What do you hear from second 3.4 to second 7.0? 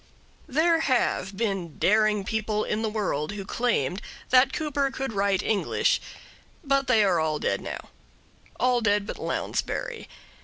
claimed that Cooper could write English, but